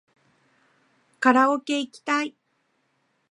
[1.19, 2.35] カラオケいきたい